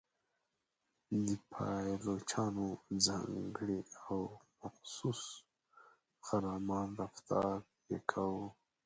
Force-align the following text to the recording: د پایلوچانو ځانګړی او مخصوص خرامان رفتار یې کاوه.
د 1.25 1.27
پایلوچانو 1.53 2.67
ځانګړی 3.07 3.79
او 4.07 4.17
مخصوص 4.61 5.21
خرامان 6.25 6.87
رفتار 7.01 7.57
یې 7.89 7.99
کاوه. 8.11 8.47